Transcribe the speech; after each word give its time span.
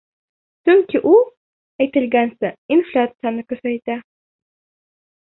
Сөнки 0.69 1.01
ул, 1.09 1.21
әйтелгәнсә, 1.87 2.53
инфляцияны 2.79 3.49
көсәйтә. 3.55 4.03